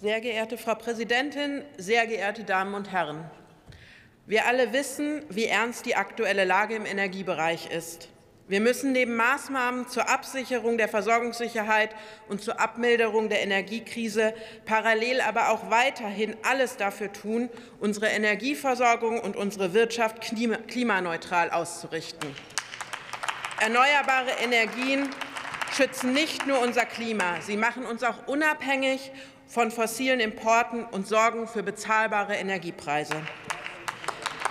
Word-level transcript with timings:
Sehr 0.00 0.22
geehrte 0.22 0.56
Frau 0.56 0.76
Präsidentin, 0.76 1.62
sehr 1.76 2.06
geehrte 2.06 2.42
Damen 2.42 2.72
und 2.72 2.90
Herren! 2.90 3.30
Wir 4.24 4.46
alle 4.46 4.72
wissen, 4.72 5.22
wie 5.28 5.44
ernst 5.44 5.84
die 5.84 5.94
aktuelle 5.94 6.46
Lage 6.46 6.74
im 6.74 6.86
Energiebereich 6.86 7.70
ist. 7.70 8.08
Wir 8.48 8.62
müssen 8.62 8.92
neben 8.92 9.14
Maßnahmen 9.14 9.88
zur 9.88 10.08
Absicherung 10.08 10.78
der 10.78 10.88
Versorgungssicherheit 10.88 11.94
und 12.28 12.40
zur 12.40 12.58
Abmilderung 12.58 13.28
der 13.28 13.42
Energiekrise 13.42 14.32
parallel 14.64 15.20
aber 15.20 15.50
auch 15.50 15.68
weiterhin 15.70 16.34
alles 16.44 16.78
dafür 16.78 17.12
tun, 17.12 17.50
unsere 17.78 18.06
Energieversorgung 18.06 19.20
und 19.20 19.36
unsere 19.36 19.74
Wirtschaft 19.74 20.22
klimaneutral 20.22 21.50
auszurichten. 21.50 22.34
Erneuerbare 23.60 24.30
Energien 24.42 25.10
schützen 25.76 26.14
nicht 26.14 26.46
nur 26.46 26.60
unser 26.60 26.86
Klima, 26.86 27.42
sie 27.42 27.58
machen 27.58 27.84
uns 27.84 28.02
auch 28.02 28.26
unabhängig 28.28 29.12
von 29.50 29.72
fossilen 29.72 30.20
Importen 30.20 30.84
und 30.84 31.08
sorgen 31.08 31.48
für 31.48 31.64
bezahlbare 31.64 32.36
Energiepreise. 32.36 33.16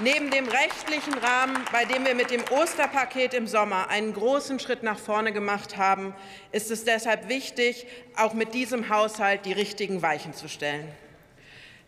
Neben 0.02 0.30
dem 0.30 0.46
rechtlichen 0.48 1.14
Rahmen, 1.14 1.58
bei 1.72 1.86
dem 1.86 2.06
wir 2.06 2.16
mit 2.16 2.32
dem 2.32 2.44
Osterpaket 2.52 3.34
im 3.34 3.48
Sommer 3.48 3.90
einen 3.90 4.14
großen 4.14 4.60
Schritt 4.60 4.84
nach 4.84 5.00
vorne 5.00 5.32
gemacht 5.32 5.78
haben, 5.78 6.14
ist 6.52 6.70
es 6.70 6.84
deshalb 6.84 7.30
wichtig, 7.30 7.88
auch 8.18 8.34
mit 8.34 8.54
diesem 8.54 8.90
Haushalt 8.90 9.46
die 9.46 9.54
richtigen 9.54 10.02
Weichen 10.02 10.34
zu 10.34 10.50
stellen. 10.50 10.88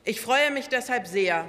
Ich 0.06 0.22
freue 0.22 0.52
mich 0.52 0.70
deshalb 0.70 1.06
sehr, 1.06 1.46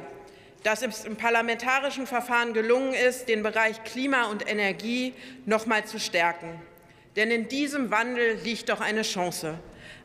dass 0.64 0.82
es 0.82 1.04
im 1.04 1.16
parlamentarischen 1.16 2.08
Verfahren 2.08 2.54
gelungen 2.54 2.92
ist, 2.92 3.28
den 3.28 3.44
Bereich 3.44 3.84
Klima 3.84 4.24
und 4.26 4.48
Energie 4.50 5.14
noch 5.46 5.62
einmal 5.62 5.84
zu 5.84 6.00
stärken. 6.00 6.60
Denn 7.14 7.30
in 7.30 7.48
diesem 7.48 7.92
Wandel 7.92 8.34
liegt 8.42 8.68
doch 8.68 8.80
eine 8.80 9.02
Chance 9.02 9.58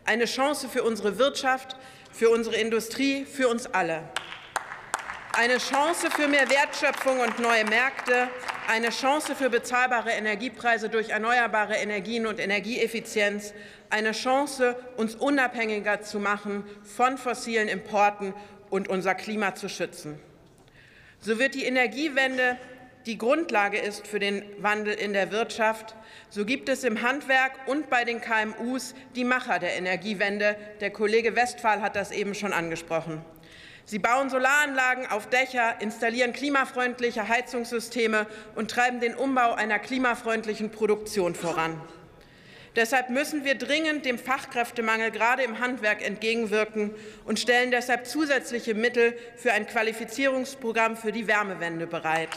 eine 0.08 0.26
Chance 0.26 0.70
für 0.70 0.84
unsere 0.84 1.20
Wirtschaft, 1.20 1.76
für 2.12 2.30
unsere 2.30 2.56
Industrie, 2.56 3.26
für 3.26 3.50
uns 3.50 3.68
alle. 3.68 4.04
Eine 5.34 5.58
Chance 5.58 6.10
für 6.10 6.28
mehr 6.28 6.50
Wertschöpfung 6.50 7.20
und 7.20 7.40
neue 7.40 7.66
Märkte, 7.66 8.30
eine 8.68 8.90
Chance 8.90 9.36
für 9.36 9.50
bezahlbare 9.50 10.12
Energiepreise 10.12 10.90
durch 10.90 11.10
erneuerbare 11.10 11.76
Energien 11.76 12.26
und 12.26 12.40
Energieeffizienz, 12.40 13.54
eine 13.90 14.14
Chance, 14.14 14.76
uns 14.96 15.14
unabhängiger 15.16 16.02
zu 16.02 16.20
machen 16.20 16.64
von 16.84 17.18
fossilen 17.18 17.68
Importen 17.68 18.34
und 18.70 18.88
unser 18.88 19.14
Klima 19.14 19.56
zu 19.56 19.70
schützen. 19.70 20.20
So 21.20 21.38
wird 21.38 21.54
die 21.54 21.66
Energiewende 21.66 22.58
die 23.08 23.18
Grundlage 23.18 23.78
ist 23.78 24.06
für 24.06 24.20
den 24.20 24.44
Wandel 24.60 24.94
in 24.94 25.14
der 25.14 25.32
Wirtschaft, 25.32 25.96
so 26.30 26.44
gibt 26.44 26.68
es 26.68 26.84
im 26.84 27.02
Handwerk 27.02 27.54
und 27.66 27.90
bei 27.90 28.04
den 28.04 28.20
KMUs 28.20 28.94
die 29.16 29.24
Macher 29.24 29.60
der 29.60 29.78
Energiewende. 29.78 30.58
Der 30.82 30.92
Kollege 30.92 31.34
Westphal 31.34 31.82
hat 31.82 31.96
das 31.96 32.12
eben 32.12 32.36
schon 32.36 32.52
angesprochen. 32.52 33.22
Sie 33.86 34.00
bauen 34.00 34.30
Solaranlagen 34.30 35.08
auf 35.08 35.30
Dächer, 35.30 35.80
installieren 35.80 36.34
klimafreundliche 36.34 37.30
Heizungssysteme 37.30 38.28
und 38.56 38.70
treiben 38.70 39.00
den 39.00 39.16
Umbau 39.16 39.54
einer 39.54 39.80
klimafreundlichen 39.80 40.70
Produktion 40.70 41.34
voran. 41.34 41.82
Deshalb 42.76 43.10
müssen 43.10 43.46
wir 43.46 43.56
dringend 43.56 44.06
dem 44.06 44.20
Fachkräftemangel 44.20 45.12
gerade 45.12 45.44
im 45.44 45.60
Handwerk 45.60 46.06
entgegenwirken 46.06 46.92
und 47.24 47.40
stellen 47.40 47.72
deshalb 47.72 48.06
zusätzliche 48.06 48.74
Mittel 48.74 49.18
für 49.38 49.54
ein 49.54 49.66
Qualifizierungsprogramm 49.66 50.98
für 50.98 51.14
die 51.14 51.26
Wärmewende 51.26 51.88
bereit. 51.88 52.30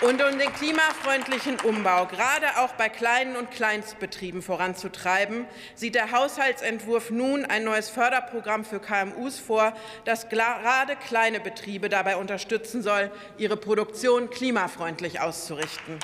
Und 0.00 0.22
um 0.22 0.38
den 0.38 0.50
klimafreundlichen 0.54 1.60
Umbau 1.60 2.06
gerade 2.06 2.46
auch 2.56 2.72
bei 2.72 2.88
kleinen 2.88 3.36
und 3.36 3.50
Kleinstbetrieben 3.50 4.40
voranzutreiben, 4.40 5.46
sieht 5.74 5.94
der 5.94 6.10
Haushaltsentwurf 6.10 7.10
nun 7.10 7.44
ein 7.44 7.64
neues 7.64 7.90
Förderprogramm 7.90 8.64
für 8.64 8.80
KMUs 8.80 9.38
vor, 9.38 9.74
das 10.06 10.30
gerade 10.30 10.96
kleine 10.96 11.38
Betriebe 11.38 11.90
dabei 11.90 12.16
unterstützen 12.16 12.82
soll, 12.82 13.10
ihre 13.36 13.58
Produktion 13.58 14.30
klimafreundlich 14.30 15.20
auszurichten. 15.20 15.98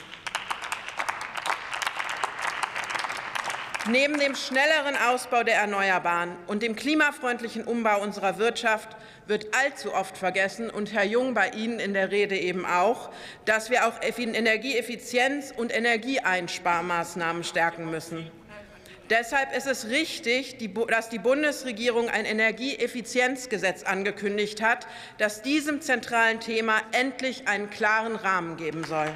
Neben 3.88 4.18
dem 4.18 4.34
schnelleren 4.34 4.96
Ausbau 4.96 5.42
der 5.42 5.54
Erneuerbaren 5.54 6.36
und 6.48 6.62
dem 6.62 6.76
klimafreundlichen 6.76 7.64
Umbau 7.64 8.02
unserer 8.02 8.36
Wirtschaft 8.36 8.88
wird 9.26 9.54
allzu 9.54 9.92
oft 9.92 10.16
vergessen, 10.16 10.70
und 10.70 10.92
Herr 10.92 11.04
Jung 11.04 11.34
bei 11.34 11.50
Ihnen 11.50 11.80
in 11.80 11.94
der 11.94 12.10
Rede 12.10 12.36
eben 12.36 12.64
auch, 12.64 13.10
dass 13.44 13.70
wir 13.70 13.86
auch 13.86 14.00
Energieeffizienz 14.02 15.52
und 15.56 15.74
Energieeinsparmaßnahmen 15.74 17.44
stärken 17.44 17.90
müssen. 17.90 18.30
Deshalb 19.08 19.56
ist 19.56 19.68
es 19.68 19.88
richtig, 19.88 20.56
dass 20.88 21.08
die 21.08 21.18
Bundesregierung 21.20 22.08
ein 22.08 22.24
Energieeffizienzgesetz 22.24 23.84
angekündigt 23.84 24.62
hat, 24.62 24.88
das 25.18 25.42
diesem 25.42 25.80
zentralen 25.80 26.40
Thema 26.40 26.80
endlich 26.90 27.46
einen 27.46 27.70
klaren 27.70 28.16
Rahmen 28.16 28.56
geben 28.56 28.82
soll. 28.82 29.08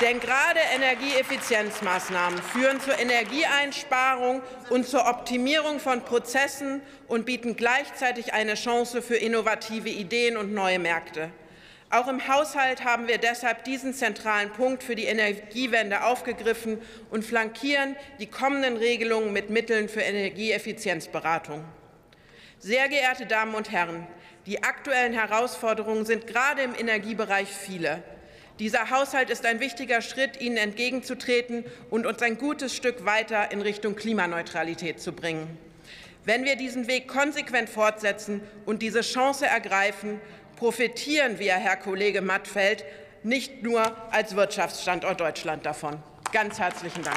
Denn 0.00 0.18
gerade 0.18 0.60
Energieeffizienzmaßnahmen 0.74 2.42
führen 2.42 2.80
zur 2.80 2.98
Energieeinsparung 2.98 4.40
und 4.70 4.88
zur 4.88 5.06
Optimierung 5.06 5.78
von 5.78 6.02
Prozessen 6.02 6.80
und 7.06 7.26
bieten 7.26 7.54
gleichzeitig 7.54 8.32
eine 8.32 8.54
Chance 8.54 9.02
für 9.02 9.16
innovative 9.16 9.90
Ideen 9.90 10.38
und 10.38 10.54
neue 10.54 10.78
Märkte. 10.78 11.30
Auch 11.90 12.08
im 12.08 12.26
Haushalt 12.28 12.84
haben 12.84 13.08
wir 13.08 13.18
deshalb 13.18 13.64
diesen 13.64 13.92
zentralen 13.92 14.50
Punkt 14.50 14.82
für 14.82 14.94
die 14.94 15.04
Energiewende 15.04 16.04
aufgegriffen 16.04 16.80
und 17.10 17.24
flankieren 17.24 17.94
die 18.20 18.26
kommenden 18.28 18.78
Regelungen 18.78 19.34
mit 19.34 19.50
Mitteln 19.50 19.90
für 19.90 20.00
Energieeffizienzberatung. 20.00 21.62
Sehr 22.58 22.88
geehrte 22.88 23.26
Damen 23.26 23.54
und 23.54 23.70
Herren, 23.70 24.06
die 24.46 24.62
aktuellen 24.62 25.12
Herausforderungen 25.12 26.06
sind 26.06 26.26
gerade 26.26 26.62
im 26.62 26.74
Energiebereich 26.74 27.48
viele. 27.48 28.02
Dieser 28.60 28.90
Haushalt 28.90 29.30
ist 29.30 29.46
ein 29.46 29.58
wichtiger 29.58 30.02
Schritt, 30.02 30.38
ihnen 30.38 30.58
entgegenzutreten 30.58 31.64
und 31.88 32.04
uns 32.04 32.20
ein 32.20 32.36
gutes 32.36 32.76
Stück 32.76 33.06
weiter 33.06 33.50
in 33.52 33.62
Richtung 33.62 33.96
Klimaneutralität 33.96 35.00
zu 35.00 35.12
bringen. 35.12 35.56
Wenn 36.26 36.44
wir 36.44 36.56
diesen 36.56 36.86
Weg 36.86 37.08
konsequent 37.08 37.70
fortsetzen 37.70 38.42
und 38.66 38.82
diese 38.82 39.00
Chance 39.00 39.46
ergreifen, 39.46 40.20
profitieren 40.56 41.38
wir, 41.38 41.54
Herr 41.54 41.78
Kollege 41.78 42.20
Mattfeld, 42.20 42.84
nicht 43.22 43.62
nur 43.62 43.96
als 44.12 44.36
Wirtschaftsstandort 44.36 45.18
Deutschland 45.18 45.64
davon. 45.64 45.96
Ganz 46.30 46.58
herzlichen 46.58 47.02
Dank. 47.02 47.16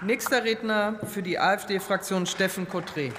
Nächster 0.00 0.44
Redner 0.44 0.98
für 1.12 1.22
die 1.22 1.38
AfD-Fraktion 1.38 2.24
Steffen 2.24 2.66
Kottré. 2.66 3.12